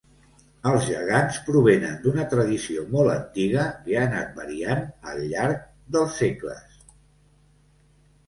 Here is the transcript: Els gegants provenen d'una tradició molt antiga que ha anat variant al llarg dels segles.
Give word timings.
Els 0.67 0.85
gegants 0.85 1.35
provenen 1.49 1.97
d'una 2.05 2.23
tradició 2.31 2.85
molt 2.95 3.11
antiga 3.15 3.65
que 3.83 3.93
ha 3.99 4.07
anat 4.09 4.33
variant 4.39 4.81
al 5.11 5.21
llarg 5.35 5.61
dels 5.97 6.15
segles. 6.23 6.81